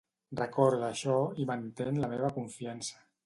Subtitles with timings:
[0.37, 2.99] Recorda això i mantén la meva confiança.